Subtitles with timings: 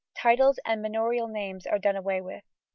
[0.15, 2.43] Titles and manorial names are done away with.